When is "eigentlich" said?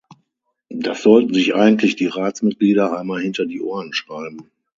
1.53-1.95